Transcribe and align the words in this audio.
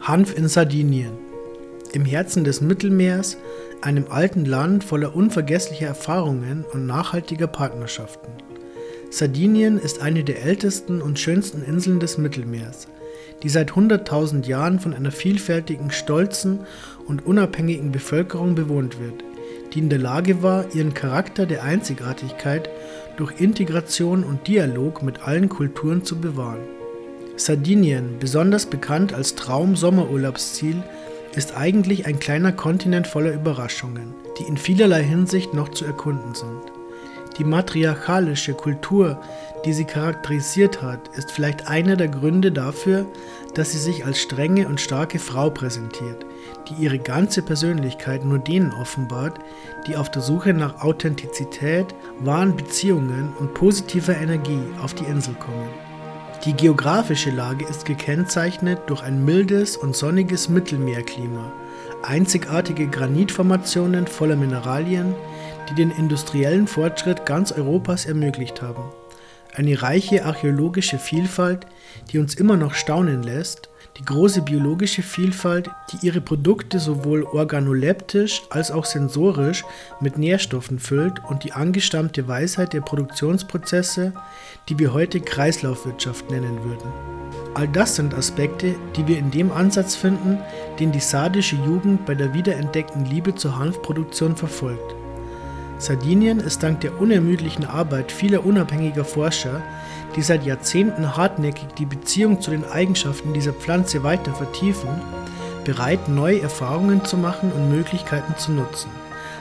Hanf 0.00 0.36
in 0.36 0.48
Sardinien. 0.48 1.12
Im 1.92 2.04
Herzen 2.04 2.44
des 2.44 2.60
Mittelmeers, 2.60 3.36
einem 3.82 4.06
alten 4.10 4.44
Land 4.44 4.84
voller 4.84 5.14
unvergesslicher 5.14 5.86
Erfahrungen 5.86 6.64
und 6.72 6.86
nachhaltiger 6.86 7.46
Partnerschaften. 7.46 8.32
Sardinien 9.10 9.78
ist 9.78 10.02
eine 10.02 10.24
der 10.24 10.42
ältesten 10.42 11.00
und 11.00 11.18
schönsten 11.18 11.62
Inseln 11.62 11.98
des 12.00 12.18
Mittelmeers, 12.18 12.88
die 13.42 13.48
seit 13.48 13.72
100.000 13.72 14.46
Jahren 14.46 14.80
von 14.80 14.92
einer 14.92 15.12
vielfältigen, 15.12 15.90
stolzen 15.90 16.60
und 17.06 17.24
unabhängigen 17.24 17.90
Bevölkerung 17.90 18.54
bewohnt 18.54 19.00
wird, 19.00 19.24
die 19.72 19.78
in 19.78 19.88
der 19.88 19.98
Lage 19.98 20.42
war, 20.42 20.74
ihren 20.74 20.92
Charakter 20.92 21.46
der 21.46 21.62
Einzigartigkeit 21.62 22.68
durch 23.16 23.40
Integration 23.40 24.24
und 24.24 24.46
Dialog 24.46 25.02
mit 25.02 25.22
allen 25.22 25.48
Kulturen 25.48 26.04
zu 26.04 26.20
bewahren. 26.20 26.77
Sardinien, 27.38 28.16
besonders 28.18 28.66
bekannt 28.66 29.14
als 29.14 29.36
Traum-Sommerurlaubsziel, 29.36 30.82
ist 31.36 31.56
eigentlich 31.56 32.06
ein 32.06 32.18
kleiner 32.18 32.50
Kontinent 32.52 33.06
voller 33.06 33.32
Überraschungen, 33.32 34.12
die 34.38 34.42
in 34.42 34.56
vielerlei 34.56 35.04
Hinsicht 35.04 35.54
noch 35.54 35.68
zu 35.68 35.84
erkunden 35.84 36.34
sind. 36.34 36.72
Die 37.38 37.44
matriarchalische 37.44 38.54
Kultur, 38.54 39.20
die 39.64 39.72
sie 39.72 39.84
charakterisiert 39.84 40.82
hat, 40.82 41.16
ist 41.16 41.30
vielleicht 41.30 41.68
einer 41.68 41.94
der 41.94 42.08
Gründe 42.08 42.50
dafür, 42.50 43.06
dass 43.54 43.70
sie 43.70 43.78
sich 43.78 44.04
als 44.04 44.18
strenge 44.18 44.66
und 44.66 44.80
starke 44.80 45.20
Frau 45.20 45.48
präsentiert, 45.48 46.26
die 46.68 46.82
ihre 46.82 46.98
ganze 46.98 47.42
Persönlichkeit 47.42 48.24
nur 48.24 48.40
denen 48.40 48.72
offenbart, 48.72 49.38
die 49.86 49.94
auf 49.94 50.10
der 50.10 50.22
Suche 50.22 50.52
nach 50.52 50.82
Authentizität, 50.82 51.94
wahren 52.18 52.56
Beziehungen 52.56 53.32
und 53.38 53.54
positiver 53.54 54.16
Energie 54.16 54.60
auf 54.82 54.94
die 54.94 55.04
Insel 55.04 55.34
kommen. 55.34 55.87
Die 56.44 56.54
geografische 56.54 57.30
Lage 57.30 57.64
ist 57.64 57.84
gekennzeichnet 57.84 58.78
durch 58.86 59.02
ein 59.02 59.24
mildes 59.24 59.76
und 59.76 59.96
sonniges 59.96 60.48
Mittelmeerklima, 60.48 61.52
einzigartige 62.02 62.86
Granitformationen 62.86 64.06
voller 64.06 64.36
Mineralien, 64.36 65.16
die 65.68 65.74
den 65.74 65.90
industriellen 65.90 66.68
Fortschritt 66.68 67.26
ganz 67.26 67.50
Europas 67.50 68.06
ermöglicht 68.06 68.62
haben, 68.62 68.84
eine 69.54 69.82
reiche 69.82 70.24
archäologische 70.24 71.00
Vielfalt, 71.00 71.66
die 72.12 72.18
uns 72.20 72.36
immer 72.36 72.56
noch 72.56 72.74
staunen 72.74 73.24
lässt 73.24 73.68
die 73.98 74.04
große 74.04 74.42
biologische 74.42 75.02
Vielfalt, 75.02 75.70
die 75.90 76.06
ihre 76.06 76.20
Produkte 76.20 76.78
sowohl 76.78 77.24
organoleptisch 77.24 78.42
als 78.50 78.70
auch 78.70 78.84
sensorisch 78.84 79.64
mit 80.00 80.18
Nährstoffen 80.18 80.78
füllt 80.78 81.24
und 81.28 81.42
die 81.44 81.52
angestammte 81.52 82.28
Weisheit 82.28 82.72
der 82.72 82.80
Produktionsprozesse, 82.80 84.12
die 84.68 84.78
wir 84.78 84.92
heute 84.92 85.20
Kreislaufwirtschaft 85.20 86.30
nennen 86.30 86.62
würden. 86.62 86.92
All 87.54 87.66
das 87.66 87.96
sind 87.96 88.14
Aspekte, 88.14 88.76
die 88.94 89.06
wir 89.08 89.18
in 89.18 89.32
dem 89.32 89.50
Ansatz 89.50 89.96
finden, 89.96 90.38
den 90.78 90.92
die 90.92 91.00
sardische 91.00 91.56
Jugend 91.56 92.06
bei 92.06 92.14
der 92.14 92.32
wiederentdeckten 92.32 93.04
Liebe 93.04 93.34
zur 93.34 93.58
Hanfproduktion 93.58 94.36
verfolgt. 94.36 94.97
Sardinien 95.78 96.40
ist 96.40 96.62
dank 96.62 96.80
der 96.80 97.00
unermüdlichen 97.00 97.64
Arbeit 97.64 98.10
vieler 98.12 98.44
unabhängiger 98.44 99.04
Forscher 99.04 99.62
die 100.16 100.22
seit 100.22 100.44
Jahrzehnten 100.44 101.16
hartnäckig 101.16 101.68
die 101.76 101.86
Beziehung 101.86 102.40
zu 102.40 102.50
den 102.50 102.64
Eigenschaften 102.64 103.32
dieser 103.32 103.52
Pflanze 103.52 104.02
weiter 104.02 104.34
vertiefen, 104.34 104.88
bereit, 105.64 106.08
neue 106.08 106.40
Erfahrungen 106.40 107.04
zu 107.04 107.16
machen 107.16 107.52
und 107.52 107.70
Möglichkeiten 107.70 108.34
zu 108.36 108.52
nutzen. 108.52 108.90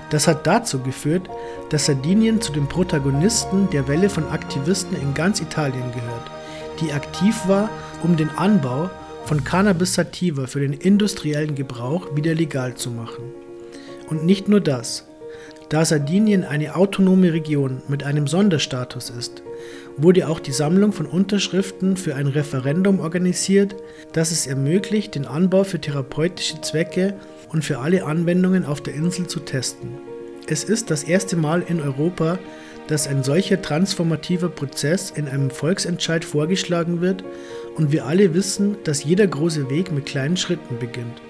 Das 0.09 0.27
hat 0.27 0.47
dazu 0.47 0.79
geführt, 0.79 1.29
dass 1.69 1.85
Sardinien 1.85 2.41
zu 2.41 2.51
den 2.51 2.67
Protagonisten 2.67 3.69
der 3.71 3.87
Welle 3.87 4.09
von 4.09 4.27
Aktivisten 4.29 4.95
in 5.01 5.13
ganz 5.13 5.41
Italien 5.41 5.91
gehört, 5.91 6.31
die 6.79 6.93
aktiv 6.93 7.35
war, 7.47 7.69
um 8.03 8.15
den 8.15 8.29
Anbau 8.29 8.89
von 9.25 9.43
Cannabis 9.43 9.95
sativa 9.95 10.47
für 10.47 10.61
den 10.61 10.73
industriellen 10.73 11.55
Gebrauch 11.55 12.15
wieder 12.15 12.33
legal 12.33 12.75
zu 12.75 12.91
machen. 12.91 13.23
Und 14.09 14.23
nicht 14.23 14.47
nur 14.47 14.61
das. 14.61 15.05
Da 15.69 15.83
Sardinien 15.83 16.45
eine 16.45 16.75
autonome 16.77 17.33
Region 17.33 17.81
mit 17.89 18.03
einem 18.03 18.25
Sonderstatus 18.25 19.09
ist, 19.09 19.43
wurde 19.97 20.29
auch 20.29 20.39
die 20.39 20.53
Sammlung 20.53 20.93
von 20.93 21.05
Unterschriften 21.05 21.97
für 21.97 22.15
ein 22.15 22.27
Referendum 22.27 23.01
organisiert, 23.01 23.75
das 24.13 24.31
es 24.31 24.47
ermöglicht, 24.47 25.15
den 25.15 25.25
Anbau 25.25 25.65
für 25.65 25.81
therapeutische 25.81 26.61
Zwecke 26.61 27.15
und 27.49 27.65
für 27.65 27.79
alle 27.79 28.05
Anwendungen 28.05 28.63
auf 28.63 28.79
der 28.79 28.93
Insel 28.93 29.27
zu 29.27 29.41
testen. 29.41 29.89
Es 30.47 30.63
ist 30.63 30.89
das 30.89 31.03
erste 31.03 31.35
Mal 31.35 31.61
in 31.67 31.81
Europa, 31.81 32.39
dass 32.87 33.07
ein 33.07 33.21
solcher 33.21 33.61
transformativer 33.61 34.47
Prozess 34.47 35.11
in 35.11 35.27
einem 35.27 35.49
Volksentscheid 35.49 36.23
vorgeschlagen 36.23 37.01
wird 37.01 37.25
und 37.75 37.91
wir 37.91 38.05
alle 38.05 38.33
wissen, 38.33 38.77
dass 38.85 39.03
jeder 39.03 39.27
große 39.27 39.69
Weg 39.69 39.91
mit 39.91 40.05
kleinen 40.05 40.37
Schritten 40.37 40.79
beginnt. 40.79 41.21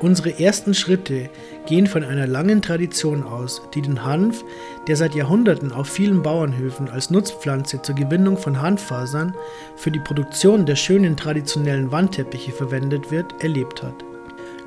Unsere 0.00 0.40
ersten 0.40 0.72
Schritte 0.72 1.28
gehen 1.66 1.86
von 1.86 2.02
einer 2.04 2.26
langen 2.26 2.62
Tradition 2.62 3.22
aus, 3.22 3.60
die 3.74 3.82
den 3.82 4.02
Hanf, 4.02 4.42
der 4.88 4.96
seit 4.96 5.14
Jahrhunderten 5.14 5.72
auf 5.72 5.88
vielen 5.88 6.22
Bauernhöfen 6.22 6.88
als 6.88 7.10
Nutzpflanze 7.10 7.82
zur 7.82 7.94
Gewinnung 7.94 8.38
von 8.38 8.62
Hanffasern 8.62 9.34
für 9.76 9.90
die 9.90 9.98
Produktion 9.98 10.64
der 10.64 10.76
schönen 10.76 11.18
traditionellen 11.18 11.92
Wandteppiche 11.92 12.52
verwendet 12.52 13.10
wird, 13.10 13.42
erlebt 13.42 13.82
hat. 13.82 13.92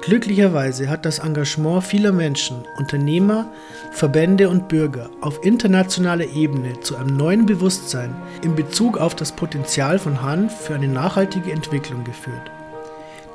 Glücklicherweise 0.01 0.87
hat 0.87 1.03
das 1.03 1.19
Engagement 1.19 1.83
vieler 1.83 2.11
Menschen, 2.11 2.57
Unternehmer, 2.77 3.49
Verbände 3.91 4.49
und 4.49 4.67
Bürger 4.67 5.09
auf 5.21 5.43
internationaler 5.43 6.27
Ebene 6.27 6.79
zu 6.81 6.95
einem 6.95 7.17
neuen 7.17 7.47
Bewusstsein 7.47 8.13
in 8.43 8.53
Bezug 8.53 8.99
auf 8.99 9.15
das 9.15 9.31
Potenzial 9.31 9.97
von 9.97 10.21
Hanf 10.21 10.67
für 10.67 10.75
eine 10.75 10.89
nachhaltige 10.89 11.51
Entwicklung 11.51 12.03
geführt. 12.03 12.51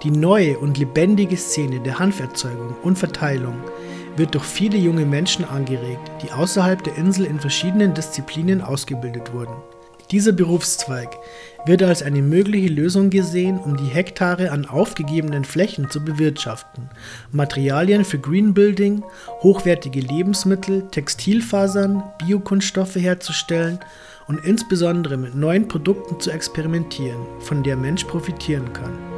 Die 0.05 0.13
neue 0.13 0.59
und 0.59 0.79
lebendige 0.79 1.37
Szene 1.37 1.81
der 1.81 1.99
Hanferzeugung 1.99 2.77
und 2.85 2.97
Verteilung 2.97 3.57
wird 4.17 4.35
durch 4.35 4.45
viele 4.45 4.79
junge 4.79 5.05
Menschen 5.05 5.45
angeregt, 5.45 6.11
die 6.23 6.31
außerhalb 6.31 6.83
der 6.85 6.97
Insel 6.97 7.25
in 7.25 7.41
verschiedenen 7.41 7.95
Disziplinen 7.95 8.63
ausgebildet 8.63 9.33
wurden. 9.33 9.55
Dieser 10.13 10.33
Berufszweig 10.33 11.19
wird 11.67 11.83
als 11.83 12.03
eine 12.03 12.23
mögliche 12.23 12.69
Lösung 12.69 13.11
gesehen, 13.11 13.59
um 13.59 13.77
die 13.77 13.89
Hektare 13.89 14.53
an 14.53 14.67
aufgegebenen 14.67 15.45
Flächen 15.45 15.91
zu 15.91 16.03
bewirtschaften, 16.03 16.89
Materialien 17.33 18.05
für 18.05 18.19
Greenbuilding, 18.19 19.03
hochwertige 19.43 20.01
Lebensmittel, 20.01 20.89
Textilfasern, 20.91 22.05
Biokunststoffe 22.25 22.97
herzustellen 22.97 23.81
und 24.29 24.43
insbesondere 24.45 25.17
mit 25.17 25.35
neuen 25.35 25.69
Produkten 25.69 26.21
zu 26.21 26.31
experimentieren, 26.31 27.21
von 27.41 27.63
der 27.63 27.77
Mensch 27.77 28.05
profitieren 28.05 28.73
kann. 28.73 29.18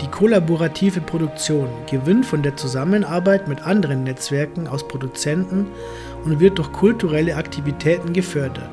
Die 0.00 0.06
kollaborative 0.06 1.00
Produktion 1.00 1.68
gewinnt 1.90 2.24
von 2.24 2.42
der 2.42 2.56
Zusammenarbeit 2.56 3.48
mit 3.48 3.62
anderen 3.62 4.04
Netzwerken 4.04 4.68
aus 4.68 4.86
Produzenten 4.86 5.66
und 6.24 6.38
wird 6.38 6.58
durch 6.58 6.72
kulturelle 6.72 7.34
Aktivitäten 7.34 8.12
gefördert, 8.12 8.70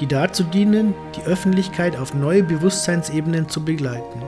die 0.00 0.06
dazu 0.06 0.44
dienen, 0.44 0.94
die 1.14 1.24
Öffentlichkeit 1.24 1.96
auf 1.98 2.14
neue 2.14 2.42
Bewusstseinsebenen 2.42 3.50
zu 3.50 3.62
begleiten. 3.62 4.22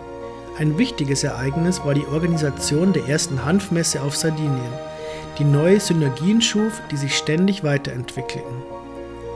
Ein 0.59 0.77
wichtiges 0.77 1.25
Ereignis 1.25 1.83
war 1.83 1.95
die 1.95 2.07
Organisation 2.07 2.93
der 2.93 3.09
ersten 3.09 3.45
Hanfmesse 3.45 4.03
auf 4.03 4.15
Sardinien, 4.15 4.73
die 5.39 5.45
neue 5.45 5.81
Synergien 5.81 6.43
schuf, 6.43 6.81
die 6.91 6.97
sich 6.97 7.17
ständig 7.17 7.65
weiterentwickelten. 7.65 8.63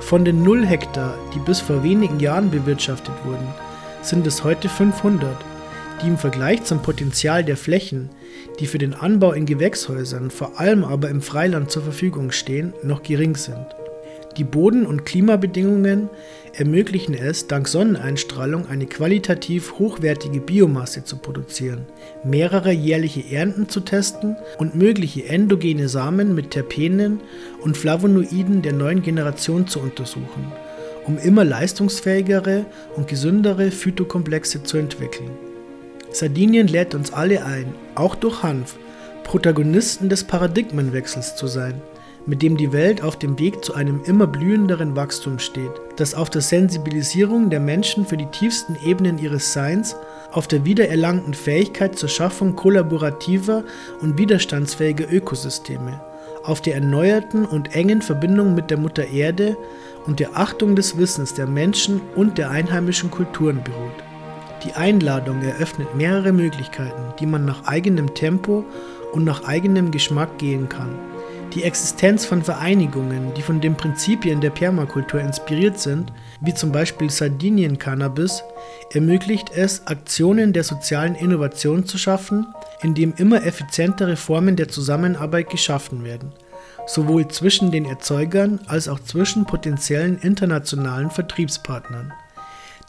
Von 0.00 0.24
den 0.24 0.42
0 0.42 0.66
Hektar, 0.66 1.14
die 1.34 1.40
bis 1.40 1.60
vor 1.60 1.82
wenigen 1.82 2.20
Jahren 2.20 2.50
bewirtschaftet 2.50 3.14
wurden, 3.24 3.48
sind 4.02 4.26
es 4.26 4.44
heute 4.44 4.68
500 4.68 5.36
die 6.02 6.08
im 6.08 6.18
Vergleich 6.18 6.64
zum 6.64 6.82
Potenzial 6.82 7.44
der 7.44 7.56
Flächen, 7.56 8.10
die 8.60 8.66
für 8.66 8.78
den 8.78 8.94
Anbau 8.94 9.32
in 9.32 9.46
Gewächshäusern, 9.46 10.30
vor 10.30 10.58
allem 10.60 10.84
aber 10.84 11.08
im 11.08 11.20
Freiland 11.20 11.70
zur 11.70 11.82
Verfügung 11.82 12.30
stehen, 12.30 12.72
noch 12.82 13.02
gering 13.02 13.36
sind. 13.36 13.66
Die 14.36 14.44
Boden- 14.44 14.86
und 14.86 15.04
Klimabedingungen 15.04 16.08
ermöglichen 16.52 17.14
es, 17.14 17.48
dank 17.48 17.66
Sonneneinstrahlung 17.66 18.68
eine 18.68 18.86
qualitativ 18.86 19.78
hochwertige 19.78 20.40
Biomasse 20.40 21.02
zu 21.02 21.16
produzieren, 21.16 21.86
mehrere 22.24 22.70
jährliche 22.70 23.24
Ernten 23.34 23.68
zu 23.68 23.80
testen 23.80 24.36
und 24.58 24.76
mögliche 24.76 25.26
endogene 25.28 25.88
Samen 25.88 26.34
mit 26.34 26.52
Terpenen 26.52 27.20
und 27.62 27.76
Flavonoiden 27.76 28.62
der 28.62 28.74
neuen 28.74 29.02
Generation 29.02 29.66
zu 29.66 29.80
untersuchen, 29.80 30.52
um 31.06 31.18
immer 31.18 31.44
leistungsfähigere 31.44 32.64
und 32.94 33.08
gesündere 33.08 33.72
Phytokomplexe 33.72 34.62
zu 34.62 34.78
entwickeln. 34.78 35.47
Sardinien 36.10 36.68
lädt 36.68 36.94
uns 36.94 37.12
alle 37.12 37.44
ein, 37.44 37.74
auch 37.94 38.14
durch 38.14 38.42
Hanf, 38.42 38.78
Protagonisten 39.24 40.08
des 40.08 40.24
Paradigmenwechsels 40.24 41.36
zu 41.36 41.46
sein, 41.46 41.82
mit 42.24 42.42
dem 42.42 42.56
die 42.56 42.72
Welt 42.72 43.02
auf 43.02 43.18
dem 43.18 43.38
Weg 43.38 43.62
zu 43.64 43.74
einem 43.74 44.02
immer 44.04 44.26
blühenderen 44.26 44.96
Wachstum 44.96 45.38
steht, 45.38 45.70
das 45.96 46.14
auf 46.14 46.30
der 46.30 46.40
Sensibilisierung 46.40 47.50
der 47.50 47.60
Menschen 47.60 48.06
für 48.06 48.16
die 48.16 48.26
tiefsten 48.26 48.76
Ebenen 48.84 49.18
ihres 49.18 49.52
Seins, 49.52 49.96
auf 50.32 50.48
der 50.48 50.64
wiedererlangten 50.64 51.34
Fähigkeit 51.34 51.98
zur 51.98 52.08
Schaffung 52.08 52.56
kollaborativer 52.56 53.64
und 54.00 54.18
widerstandsfähiger 54.18 55.12
Ökosysteme, 55.12 56.00
auf 56.42 56.62
der 56.62 56.74
erneuerten 56.76 57.44
und 57.44 57.74
engen 57.74 58.02
Verbindung 58.02 58.54
mit 58.54 58.70
der 58.70 58.78
Mutter 58.78 59.06
Erde 59.06 59.56
und 60.06 60.20
der 60.20 60.36
Achtung 60.38 60.74
des 60.74 60.96
Wissens 60.96 61.34
der 61.34 61.46
Menschen 61.46 62.00
und 62.16 62.38
der 62.38 62.50
einheimischen 62.50 63.10
Kulturen 63.10 63.62
beruht. 63.62 64.07
Die 64.64 64.74
Einladung 64.74 65.40
eröffnet 65.42 65.94
mehrere 65.94 66.32
Möglichkeiten, 66.32 67.14
die 67.20 67.26
man 67.26 67.44
nach 67.44 67.66
eigenem 67.66 68.14
Tempo 68.14 68.64
und 69.12 69.24
nach 69.24 69.44
eigenem 69.44 69.90
Geschmack 69.90 70.38
gehen 70.38 70.68
kann. 70.68 70.98
Die 71.54 71.62
Existenz 71.62 72.26
von 72.26 72.42
Vereinigungen, 72.42 73.32
die 73.34 73.40
von 73.40 73.60
den 73.60 73.74
Prinzipien 73.74 74.40
der 74.40 74.50
Permakultur 74.50 75.20
inspiriert 75.20 75.78
sind, 75.78 76.12
wie 76.40 76.52
zum 76.52 76.72
Beispiel 76.72 77.08
Sardinien 77.08 77.78
Cannabis, 77.78 78.42
ermöglicht 78.92 79.50
es, 79.54 79.86
Aktionen 79.86 80.52
der 80.52 80.64
sozialen 80.64 81.14
Innovation 81.14 81.86
zu 81.86 81.96
schaffen, 81.96 82.46
indem 82.82 83.14
immer 83.16 83.44
effizientere 83.46 84.16
Formen 84.16 84.56
der 84.56 84.68
Zusammenarbeit 84.68 85.48
geschaffen 85.48 86.04
werden, 86.04 86.32
sowohl 86.86 87.28
zwischen 87.28 87.70
den 87.70 87.86
Erzeugern 87.86 88.60
als 88.66 88.88
auch 88.88 89.00
zwischen 89.00 89.46
potenziellen 89.46 90.18
internationalen 90.18 91.10
Vertriebspartnern. 91.10 92.12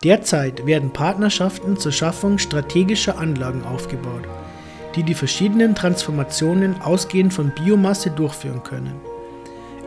Derzeit 0.03 0.65
werden 0.65 0.91
Partnerschaften 0.91 1.75
zur 1.75 1.91
Schaffung 1.91 2.37
strategischer 2.37 3.17
Anlagen 3.17 3.65
aufgebaut, 3.65 4.23
die 4.95 5.03
die 5.03 5.13
verschiedenen 5.13 5.75
Transformationen 5.75 6.81
ausgehend 6.81 7.33
von 7.33 7.51
Biomasse 7.53 8.09
durchführen 8.09 8.63
können. 8.63 8.95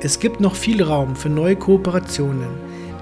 Es 0.03 0.19
gibt 0.19 0.39
noch 0.39 0.55
viel 0.55 0.83
Raum 0.83 1.17
für 1.17 1.31
neue 1.31 1.57
Kooperationen, 1.57 2.51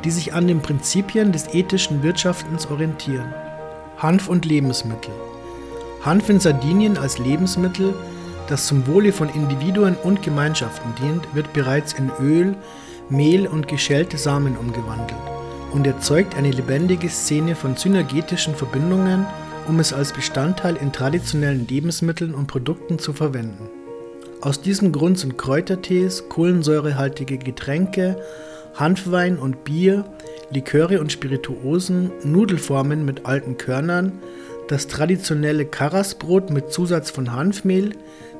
die 0.04 0.12
sich 0.12 0.34
an 0.34 0.46
den 0.46 0.62
Prinzipien 0.62 1.32
des 1.32 1.52
ethischen 1.52 2.04
Wirtschaftens 2.04 2.70
orientieren. 2.70 3.34
Hanf 3.98 4.28
und 4.28 4.44
Lebensmittel. 4.44 5.12
Hanf 6.04 6.28
in 6.28 6.38
Sardinien 6.38 6.96
als 6.96 7.18
Lebensmittel, 7.18 7.92
das 8.48 8.68
zum 8.68 8.86
Wohle 8.86 9.12
von 9.12 9.28
Individuen 9.30 9.96
und 9.96 10.22
Gemeinschaften 10.22 10.94
dient, 11.02 11.34
wird 11.34 11.52
bereits 11.52 11.92
in 11.92 12.12
Öl, 12.20 12.54
Mehl 13.08 13.48
und 13.48 13.66
geschälte 13.66 14.16
Samen 14.16 14.56
umgewandelt 14.56 15.39
und 15.72 15.86
erzeugt 15.86 16.36
eine 16.36 16.50
lebendige 16.50 17.08
Szene 17.08 17.54
von 17.54 17.76
synergetischen 17.76 18.54
Verbindungen, 18.54 19.26
um 19.68 19.78
es 19.78 19.92
als 19.92 20.12
Bestandteil 20.12 20.76
in 20.76 20.92
traditionellen 20.92 21.66
Lebensmitteln 21.66 22.34
und 22.34 22.46
Produkten 22.46 22.98
zu 22.98 23.12
verwenden. 23.12 23.68
Aus 24.40 24.62
diesem 24.62 24.90
Grund 24.90 25.18
sind 25.18 25.36
Kräutertees, 25.36 26.28
kohlensäurehaltige 26.28 27.38
Getränke, 27.38 28.16
Hanfwein 28.74 29.38
und 29.38 29.64
Bier, 29.64 30.04
Liköre 30.50 31.00
und 31.00 31.12
Spirituosen, 31.12 32.10
Nudelformen 32.24 33.04
mit 33.04 33.26
alten 33.26 33.58
Körnern, 33.58 34.12
das 34.68 34.86
traditionelle 34.86 35.66
Karasbrot 35.66 36.50
mit 36.50 36.72
Zusatz 36.72 37.10
von 37.10 37.32
Hanfmehl, 37.32 37.92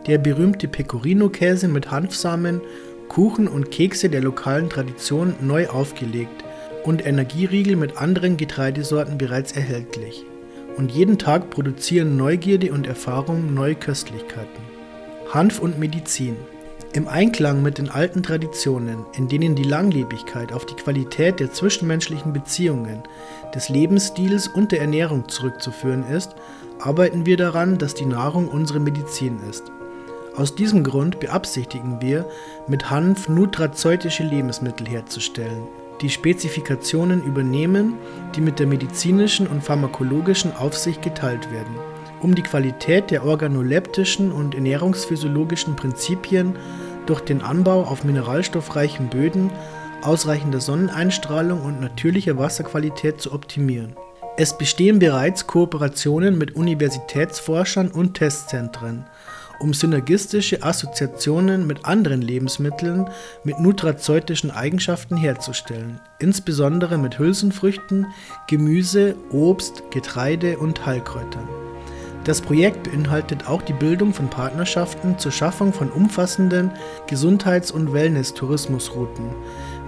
der 0.06 0.18
berühmte 0.18 0.68
Pecorino-Käse 0.68 1.68
mit 1.68 1.90
Hanfsamen, 1.90 2.60
Kuchen 3.08 3.48
und 3.48 3.70
Kekse 3.70 4.08
der 4.08 4.22
lokalen 4.22 4.70
Tradition 4.70 5.34
neu 5.40 5.68
aufgelegt 5.68 6.44
und 6.84 7.04
Energieriegel 7.04 7.76
mit 7.76 7.96
anderen 7.96 8.36
Getreidesorten 8.36 9.18
bereits 9.18 9.52
erhältlich. 9.52 10.24
Und 10.76 10.92
jeden 10.92 11.18
Tag 11.18 11.50
produzieren 11.50 12.16
Neugierde 12.16 12.72
und 12.72 12.86
Erfahrung 12.86 13.52
neue 13.54 13.74
Köstlichkeiten. 13.74 14.62
Hanf 15.32 15.60
und 15.60 15.78
Medizin. 15.78 16.36
Im 16.92 17.06
Einklang 17.06 17.62
mit 17.62 17.78
den 17.78 17.88
alten 17.88 18.22
Traditionen, 18.22 19.06
in 19.16 19.28
denen 19.28 19.54
die 19.54 19.62
Langlebigkeit 19.62 20.52
auf 20.52 20.66
die 20.66 20.74
Qualität 20.74 21.38
der 21.38 21.52
zwischenmenschlichen 21.52 22.32
Beziehungen, 22.32 23.02
des 23.54 23.68
Lebensstils 23.68 24.48
und 24.48 24.72
der 24.72 24.80
Ernährung 24.80 25.28
zurückzuführen 25.28 26.04
ist, 26.10 26.34
arbeiten 26.80 27.26
wir 27.26 27.36
daran, 27.36 27.78
dass 27.78 27.94
die 27.94 28.06
Nahrung 28.06 28.48
unsere 28.48 28.80
Medizin 28.80 29.38
ist. 29.48 29.70
Aus 30.36 30.54
diesem 30.54 30.82
Grund 30.82 31.20
beabsichtigen 31.20 32.00
wir, 32.00 32.26
mit 32.66 32.90
Hanf 32.90 33.28
nutrazeutische 33.28 34.24
Lebensmittel 34.24 34.88
herzustellen, 34.88 35.68
die 36.00 36.10
Spezifikationen 36.10 37.22
übernehmen, 37.24 37.94
die 38.34 38.40
mit 38.40 38.58
der 38.58 38.66
medizinischen 38.66 39.46
und 39.46 39.62
pharmakologischen 39.62 40.54
Aufsicht 40.56 41.02
geteilt 41.02 41.50
werden, 41.52 41.74
um 42.22 42.34
die 42.34 42.42
Qualität 42.42 43.10
der 43.10 43.24
organoleptischen 43.24 44.32
und 44.32 44.54
ernährungsphysiologischen 44.54 45.76
Prinzipien 45.76 46.56
durch 47.06 47.20
den 47.20 47.42
Anbau 47.42 47.82
auf 47.82 48.04
mineralstoffreichen 48.04 49.08
Böden, 49.08 49.50
ausreichender 50.02 50.60
Sonneneinstrahlung 50.60 51.62
und 51.62 51.80
natürlicher 51.80 52.38
Wasserqualität 52.38 53.20
zu 53.20 53.32
optimieren. 53.32 53.96
Es 54.36 54.56
bestehen 54.56 54.98
bereits 54.98 55.46
Kooperationen 55.46 56.38
mit 56.38 56.56
Universitätsforschern 56.56 57.90
und 57.90 58.14
Testzentren, 58.14 59.04
um 59.60 59.74
synergistische 59.74 60.62
Assoziationen 60.62 61.66
mit 61.66 61.84
anderen 61.84 62.22
Lebensmitteln 62.22 63.08
mit 63.44 63.60
nutrazeutischen 63.60 64.50
Eigenschaften 64.50 65.16
herzustellen, 65.16 66.00
insbesondere 66.18 66.98
mit 66.98 67.18
Hülsenfrüchten, 67.18 68.06
Gemüse, 68.48 69.14
Obst, 69.30 69.84
Getreide 69.90 70.58
und 70.58 70.84
Heilkräutern. 70.84 71.48
Das 72.24 72.42
Projekt 72.42 72.84
beinhaltet 72.84 73.48
auch 73.48 73.62
die 73.62 73.72
Bildung 73.72 74.12
von 74.12 74.28
Partnerschaften 74.28 75.18
zur 75.18 75.32
Schaffung 75.32 75.72
von 75.72 75.90
umfassenden 75.90 76.70
Gesundheits- 77.06 77.70
und 77.70 77.92
Wellness-Tourismusrouten 77.92 79.24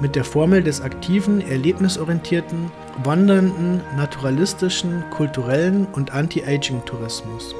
mit 0.01 0.17
der 0.17 0.25
Formel 0.25 0.63
des 0.63 0.81
aktiven, 0.81 1.41
erlebnisorientierten, 1.43 2.73
wandernden, 3.05 3.81
naturalistischen, 3.97 5.05
kulturellen 5.11 5.87
und 5.93 6.13
Anti-Aging-Tourismus. 6.13 7.55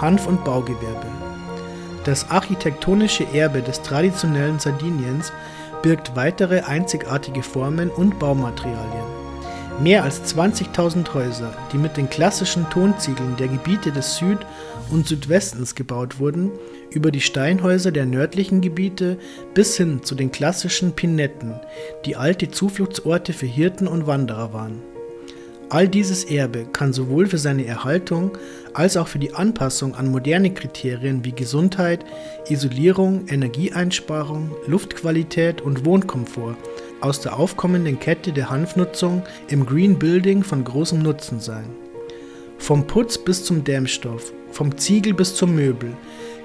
Hanf- 0.00 0.26
und 0.26 0.44
Baugewerbe 0.44 1.33
das 2.04 2.30
architektonische 2.30 3.26
Erbe 3.32 3.62
des 3.62 3.82
traditionellen 3.82 4.58
Sardiniens 4.58 5.32
birgt 5.82 6.14
weitere 6.16 6.60
einzigartige 6.60 7.42
Formen 7.42 7.90
und 7.90 8.18
Baumaterialien. 8.18 9.24
Mehr 9.80 10.04
als 10.04 10.22
20.000 10.34 11.12
Häuser, 11.14 11.52
die 11.72 11.78
mit 11.78 11.96
den 11.96 12.08
klassischen 12.08 12.70
Tonziegeln 12.70 13.36
der 13.36 13.48
Gebiete 13.48 13.90
des 13.90 14.16
Süd- 14.16 14.46
und 14.90 15.08
Südwestens 15.08 15.74
gebaut 15.74 16.20
wurden, 16.20 16.52
über 16.90 17.10
die 17.10 17.20
Steinhäuser 17.20 17.90
der 17.90 18.06
nördlichen 18.06 18.60
Gebiete 18.60 19.18
bis 19.52 19.76
hin 19.76 20.02
zu 20.04 20.14
den 20.14 20.30
klassischen 20.30 20.92
Pinetten, 20.92 21.58
die 22.04 22.14
alte 22.14 22.50
Zufluchtsorte 22.50 23.32
für 23.32 23.46
Hirten 23.46 23.88
und 23.88 24.06
Wanderer 24.06 24.52
waren. 24.52 24.93
All 25.70 25.88
dieses 25.88 26.24
Erbe 26.24 26.66
kann 26.66 26.92
sowohl 26.92 27.26
für 27.26 27.38
seine 27.38 27.66
Erhaltung 27.66 28.36
als 28.74 28.96
auch 28.96 29.08
für 29.08 29.18
die 29.18 29.34
Anpassung 29.34 29.94
an 29.94 30.10
moderne 30.10 30.52
Kriterien 30.52 31.24
wie 31.24 31.32
Gesundheit, 31.32 32.04
Isolierung, 32.48 33.26
Energieeinsparung, 33.28 34.52
Luftqualität 34.66 35.62
und 35.62 35.84
Wohnkomfort 35.84 36.56
aus 37.00 37.20
der 37.20 37.38
aufkommenden 37.38 37.98
Kette 37.98 38.32
der 38.32 38.50
Hanfnutzung 38.50 39.22
im 39.48 39.66
Green 39.66 39.98
Building 39.98 40.42
von 40.42 40.64
großem 40.64 41.02
Nutzen 41.02 41.40
sein. 41.40 41.66
Vom 42.58 42.86
Putz 42.86 43.18
bis 43.18 43.44
zum 43.44 43.64
Dämmstoff, 43.64 44.32
vom 44.50 44.76
Ziegel 44.78 45.12
bis 45.14 45.34
zum 45.34 45.54
Möbel 45.54 45.92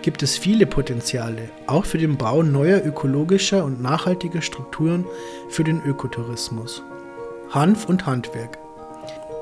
gibt 0.02 0.24
es 0.24 0.38
viele 0.38 0.66
Potenziale, 0.66 1.50
auch 1.68 1.86
für 1.86 1.98
den 1.98 2.18
Bau 2.18 2.42
neuer 2.42 2.82
ökologischer 2.86 3.64
und 3.64 3.82
nachhaltiger 3.82 4.42
Strukturen 4.42 5.06
für 5.50 5.64
den 5.64 5.82
Ökotourismus. 5.84 6.82
Hanf 7.52 7.86
und 7.86 8.06
Handwerk 8.06 8.58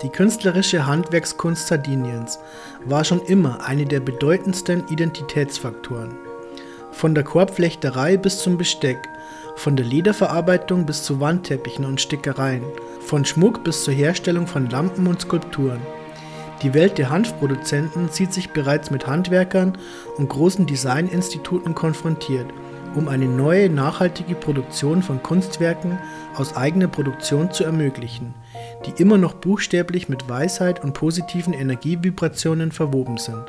die 0.03 0.09
künstlerische 0.09 0.85
Handwerkskunst 0.85 1.67
Sardiniens 1.67 2.39
war 2.85 3.03
schon 3.03 3.21
immer 3.21 3.65
eine 3.65 3.85
der 3.85 3.99
bedeutendsten 3.99 4.87
Identitätsfaktoren. 4.89 6.15
Von 6.91 7.15
der 7.15 7.23
Korbflechterei 7.23 8.17
bis 8.17 8.39
zum 8.39 8.57
Besteck, 8.57 8.97
von 9.55 9.75
der 9.75 9.85
Lederverarbeitung 9.85 10.85
bis 10.85 11.03
zu 11.03 11.19
Wandteppichen 11.19 11.83
und 11.83 11.99
Stickereien, 11.99 12.63
von 13.01 13.25
Schmuck 13.25 13.63
bis 13.63 13.83
zur 13.83 13.93
Herstellung 13.93 14.45
von 14.45 14.69
Lampen 14.69 15.07
und 15.07 15.21
Skulpturen. 15.21 15.81
Die 16.61 16.73
Welt 16.73 16.97
der 16.97 17.09
Hanfproduzenten 17.09 18.09
sieht 18.09 18.33
sich 18.33 18.49
bereits 18.49 18.91
mit 18.91 19.07
Handwerkern 19.07 19.77
und 20.17 20.29
großen 20.29 20.65
Designinstituten 20.65 21.73
konfrontiert 21.75 22.47
um 22.97 23.07
eine 23.07 23.27
neue 23.27 23.69
nachhaltige 23.69 24.35
Produktion 24.35 25.03
von 25.03 25.21
Kunstwerken 25.21 25.99
aus 26.35 26.55
eigener 26.55 26.87
Produktion 26.87 27.51
zu 27.51 27.63
ermöglichen, 27.63 28.33
die 28.85 29.01
immer 29.01 29.17
noch 29.17 29.33
buchstäblich 29.33 30.09
mit 30.09 30.29
Weisheit 30.29 30.83
und 30.83 30.93
positiven 30.93 31.53
Energievibrationen 31.53 32.71
verwoben 32.71 33.17
sind. 33.17 33.43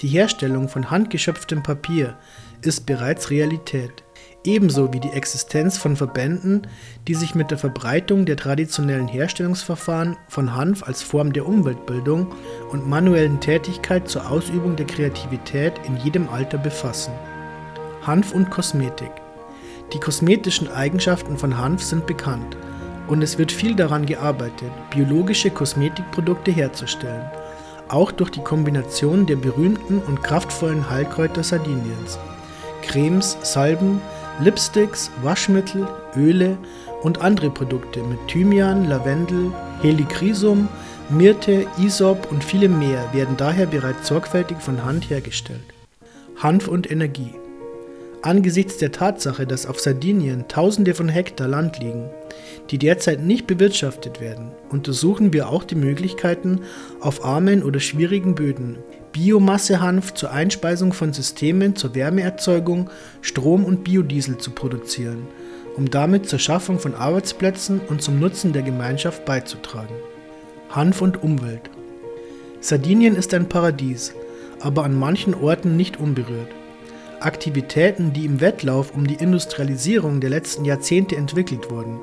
Die 0.00 0.08
Herstellung 0.08 0.68
von 0.68 0.90
handgeschöpftem 0.90 1.62
Papier 1.62 2.16
ist 2.62 2.86
bereits 2.86 3.30
Realität, 3.30 4.02
ebenso 4.44 4.92
wie 4.92 5.00
die 5.00 5.10
Existenz 5.10 5.78
von 5.78 5.96
Verbänden, 5.96 6.66
die 7.06 7.14
sich 7.14 7.34
mit 7.34 7.50
der 7.50 7.58
Verbreitung 7.58 8.24
der 8.24 8.36
traditionellen 8.36 9.08
Herstellungsverfahren 9.08 10.16
von 10.28 10.54
Hanf 10.54 10.82
als 10.82 11.02
Form 11.02 11.32
der 11.32 11.46
Umweltbildung 11.46 12.34
und 12.70 12.88
manuellen 12.88 13.40
Tätigkeit 13.40 14.08
zur 14.08 14.30
Ausübung 14.30 14.76
der 14.76 14.86
Kreativität 14.86 15.74
in 15.86 15.96
jedem 15.98 16.28
Alter 16.28 16.58
befassen. 16.58 17.12
Hanf 18.02 18.32
und 18.32 18.50
Kosmetik. 18.50 19.12
Die 19.92 20.00
kosmetischen 20.00 20.68
Eigenschaften 20.68 21.36
von 21.36 21.58
Hanf 21.58 21.82
sind 21.82 22.06
bekannt 22.06 22.56
und 23.12 23.20
es 23.20 23.36
wird 23.36 23.52
viel 23.52 23.74
daran 23.74 24.06
gearbeitet, 24.06 24.70
biologische 24.90 25.50
Kosmetikprodukte 25.50 26.50
herzustellen, 26.50 27.30
auch 27.88 28.10
durch 28.10 28.30
die 28.30 28.40
Kombination 28.40 29.26
der 29.26 29.36
berühmten 29.36 29.98
und 29.98 30.22
kraftvollen 30.22 30.88
Heilkräuter 30.88 31.44
Sardiniens. 31.44 32.18
Cremes, 32.80 33.36
Salben, 33.42 34.00
Lipsticks, 34.40 35.10
Waschmittel, 35.20 35.86
Öle 36.16 36.56
und 37.02 37.20
andere 37.20 37.50
Produkte 37.50 38.02
mit 38.02 38.18
Thymian, 38.28 38.88
Lavendel, 38.88 39.52
Helichrysum, 39.82 40.66
Myrte, 41.10 41.66
Isop 41.78 42.32
und 42.32 42.42
viele 42.42 42.70
mehr 42.70 43.12
werden 43.12 43.36
daher 43.36 43.66
bereits 43.66 44.08
sorgfältig 44.08 44.56
von 44.58 44.86
Hand 44.86 45.10
hergestellt. 45.10 45.60
Hanf 46.38 46.66
und 46.66 46.90
Energie. 46.90 47.34
Angesichts 48.24 48.76
der 48.78 48.92
Tatsache, 48.92 49.48
dass 49.48 49.66
auf 49.66 49.80
Sardinien 49.80 50.46
Tausende 50.46 50.94
von 50.94 51.08
Hektar 51.08 51.48
Land 51.48 51.80
liegen, 51.80 52.08
die 52.70 52.78
derzeit 52.78 53.20
nicht 53.20 53.48
bewirtschaftet 53.48 54.20
werden, 54.20 54.52
untersuchen 54.70 55.32
wir 55.32 55.48
auch 55.48 55.64
die 55.64 55.74
Möglichkeiten, 55.74 56.60
auf 57.00 57.24
armen 57.24 57.64
oder 57.64 57.80
schwierigen 57.80 58.36
Böden 58.36 58.78
Biomassehanf 59.10 60.14
zur 60.14 60.30
Einspeisung 60.30 60.92
von 60.92 61.12
Systemen 61.12 61.74
zur 61.74 61.96
Wärmeerzeugung, 61.96 62.90
Strom 63.22 63.64
und 63.64 63.82
Biodiesel 63.82 64.38
zu 64.38 64.52
produzieren, 64.52 65.26
um 65.76 65.90
damit 65.90 66.28
zur 66.28 66.38
Schaffung 66.38 66.78
von 66.78 66.94
Arbeitsplätzen 66.94 67.80
und 67.80 68.02
zum 68.02 68.20
Nutzen 68.20 68.52
der 68.52 68.62
Gemeinschaft 68.62 69.24
beizutragen. 69.24 69.94
Hanf 70.70 71.02
und 71.02 71.24
Umwelt. 71.24 71.70
Sardinien 72.60 73.16
ist 73.16 73.34
ein 73.34 73.48
Paradies, 73.48 74.14
aber 74.60 74.84
an 74.84 74.96
manchen 74.96 75.34
Orten 75.34 75.76
nicht 75.76 75.98
unberührt. 75.98 76.48
Aktivitäten, 77.24 78.12
die 78.12 78.24
im 78.24 78.40
Wettlauf 78.40 78.94
um 78.94 79.06
die 79.06 79.14
Industrialisierung 79.14 80.20
der 80.20 80.30
letzten 80.30 80.64
Jahrzehnte 80.64 81.16
entwickelt 81.16 81.70
wurden 81.70 82.00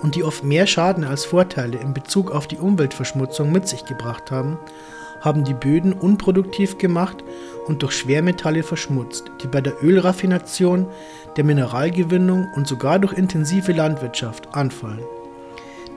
und 0.00 0.14
die 0.14 0.22
oft 0.22 0.44
mehr 0.44 0.66
Schaden 0.66 1.04
als 1.04 1.24
Vorteile 1.24 1.78
in 1.78 1.94
Bezug 1.94 2.30
auf 2.30 2.46
die 2.46 2.58
Umweltverschmutzung 2.58 3.50
mit 3.50 3.66
sich 3.66 3.84
gebracht 3.84 4.30
haben, 4.30 4.58
haben 5.20 5.44
die 5.44 5.54
Böden 5.54 5.92
unproduktiv 5.92 6.78
gemacht 6.78 7.24
und 7.66 7.82
durch 7.82 7.92
Schwermetalle 7.92 8.62
verschmutzt, 8.62 9.30
die 9.42 9.48
bei 9.48 9.60
der 9.60 9.82
Ölraffination, 9.82 10.86
der 11.36 11.44
Mineralgewinnung 11.44 12.48
und 12.54 12.68
sogar 12.68 12.98
durch 12.98 13.14
intensive 13.14 13.72
Landwirtschaft 13.72 14.54
anfallen. 14.54 15.02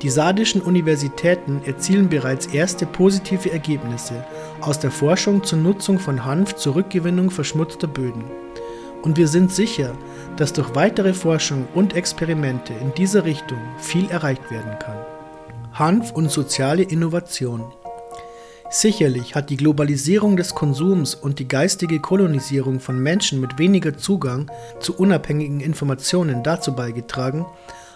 Die 0.01 0.09
sardischen 0.09 0.61
Universitäten 0.61 1.61
erzielen 1.63 2.09
bereits 2.09 2.47
erste 2.47 2.87
positive 2.87 3.51
Ergebnisse 3.51 4.25
aus 4.59 4.79
der 4.79 4.89
Forschung 4.89 5.43
zur 5.43 5.59
Nutzung 5.59 5.99
von 5.99 6.25
Hanf 6.25 6.55
zur 6.55 6.73
Rückgewinnung 6.73 7.29
verschmutzter 7.29 7.87
Böden. 7.87 8.23
Und 9.01 9.17
wir 9.17 9.27
sind 9.27 9.51
sicher, 9.51 9.93
dass 10.37 10.53
durch 10.53 10.75
weitere 10.75 11.13
Forschung 11.13 11.67
und 11.73 11.95
Experimente 11.95 12.73
in 12.73 12.93
dieser 12.93 13.25
Richtung 13.25 13.59
viel 13.77 14.09
erreicht 14.09 14.51
werden 14.51 14.77
kann. 14.79 14.97
Hanf 15.73 16.11
und 16.11 16.29
soziale 16.29 16.83
Innovation. 16.83 17.63
Sicherlich 18.69 19.35
hat 19.35 19.49
die 19.49 19.57
Globalisierung 19.57 20.37
des 20.37 20.55
Konsums 20.55 21.13
und 21.13 21.39
die 21.39 21.47
geistige 21.47 21.99
Kolonisierung 21.99 22.79
von 22.79 22.97
Menschen 22.99 23.41
mit 23.41 23.57
weniger 23.57 23.97
Zugang 23.97 24.49
zu 24.79 24.95
unabhängigen 24.95 25.59
Informationen 25.59 26.41
dazu 26.41 26.73
beigetragen, 26.73 27.45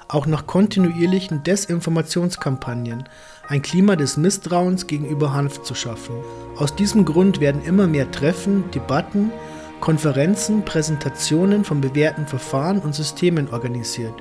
auch 0.08 0.26
nach 0.26 0.46
kontinuierlichen 0.48 1.44
Desinformationskampagnen 1.44 3.08
ein 3.48 3.62
Klima 3.62 3.96
des 3.96 4.18
Misstrauens 4.18 4.88
gegenüber 4.88 5.34
Hanf 5.34 5.62
zu 5.64 5.76
schaffen. 5.76 6.16
Aus 6.58 6.76
diesem 6.76 7.06
Grund 7.06 7.40
werden 7.40 7.64
immer 7.64 7.88
mehr 7.88 8.12
Treffen, 8.12 8.70
Debatten, 8.72 9.32
Konferenzen, 9.80 10.64
Präsentationen 10.64 11.64
von 11.64 11.82
bewährten 11.82 12.26
Verfahren 12.26 12.80
und 12.80 12.96
Systemen 12.96 13.50
organisiert, 13.52 14.14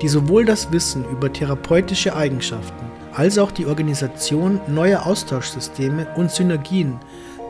die 0.00 0.08
sowohl 0.08 0.44
das 0.44 0.72
Wissen 0.72 1.04
über 1.10 1.32
therapeutische 1.32 2.16
Eigenschaften 2.16 2.86
als 3.14 3.38
auch 3.38 3.50
die 3.50 3.66
Organisation 3.66 4.60
neuer 4.68 5.06
Austauschsysteme 5.06 6.06
und 6.16 6.30
Synergien 6.30 6.98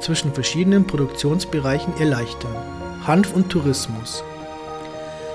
zwischen 0.00 0.34
verschiedenen 0.34 0.86
Produktionsbereichen 0.86 1.96
erleichtern. 1.98 2.56
Hanf 3.06 3.34
und 3.34 3.48
Tourismus. 3.48 4.24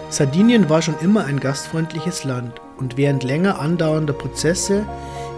Sardinien 0.09 0.69
war 0.69 0.81
schon 0.81 0.95
immer 1.01 1.25
ein 1.25 1.39
gastfreundliches 1.39 2.23
Land 2.23 2.61
und 2.77 2.97
während 2.97 3.23
länger 3.23 3.59
andauernder 3.59 4.13
Prozesse 4.13 4.85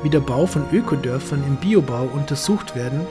wie 0.03 0.09
der 0.09 0.19
Bau 0.19 0.45
von 0.45 0.63
Ökodörfern 0.71 1.43
im 1.45 1.55
Biobau 1.57 2.07
untersucht 2.13 2.75
werden, 2.75 3.01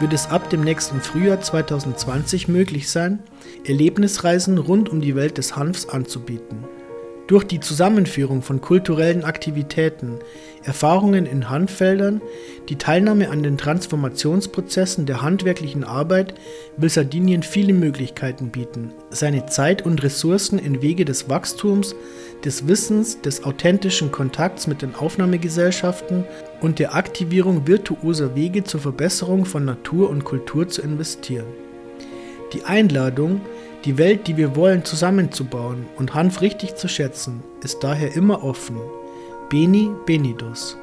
wird 0.00 0.12
es 0.12 0.28
ab 0.30 0.50
dem 0.50 0.60
nächsten 0.60 1.00
Frühjahr 1.00 1.40
2020 1.40 2.48
möglich 2.48 2.90
sein, 2.90 3.20
Erlebnisreisen 3.64 4.58
rund 4.58 4.88
um 4.88 5.00
die 5.00 5.16
Welt 5.16 5.38
des 5.38 5.56
Hanfs 5.56 5.88
anzubieten. 5.88 6.64
Durch 7.28 7.44
die 7.44 7.60
Zusammenführung 7.60 8.40
von 8.40 8.62
kulturellen 8.62 9.22
Aktivitäten, 9.22 10.18
Erfahrungen 10.64 11.26
in 11.26 11.50
Handfeldern, 11.50 12.22
die 12.70 12.76
Teilnahme 12.76 13.28
an 13.28 13.42
den 13.42 13.58
Transformationsprozessen 13.58 15.04
der 15.04 15.20
handwerklichen 15.20 15.84
Arbeit 15.84 16.32
will 16.78 16.88
Sardinien 16.88 17.42
viele 17.42 17.74
Möglichkeiten 17.74 18.48
bieten, 18.48 18.92
seine 19.10 19.44
Zeit 19.44 19.84
und 19.84 20.02
Ressourcen 20.02 20.58
in 20.58 20.80
Wege 20.80 21.04
des 21.04 21.28
Wachstums, 21.28 21.94
des 22.46 22.66
Wissens, 22.66 23.20
des 23.20 23.44
authentischen 23.44 24.10
Kontakts 24.10 24.66
mit 24.66 24.80
den 24.80 24.94
Aufnahmegesellschaften 24.94 26.24
und 26.62 26.78
der 26.78 26.94
Aktivierung 26.94 27.66
virtuoser 27.66 28.34
Wege 28.36 28.64
zur 28.64 28.80
Verbesserung 28.80 29.44
von 29.44 29.66
Natur 29.66 30.08
und 30.08 30.24
Kultur 30.24 30.66
zu 30.66 30.80
investieren. 30.80 31.46
Die 32.54 32.64
Einladung, 32.64 33.42
die 33.84 33.98
Welt, 33.98 34.26
die 34.26 34.36
wir 34.36 34.56
wollen, 34.56 34.84
zusammenzubauen 34.84 35.86
und 35.96 36.14
Hanf 36.14 36.40
richtig 36.40 36.76
zu 36.76 36.88
schätzen, 36.88 37.42
ist 37.62 37.82
daher 37.82 38.14
immer 38.14 38.42
offen. 38.42 38.78
Beni 39.48 39.90
Benidos 40.06 40.76